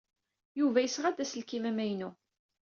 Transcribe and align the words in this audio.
Yuba 0.59 0.79
yesɣa-d 0.81 1.23
aselkim 1.23 1.63
amaynu. 1.69 2.09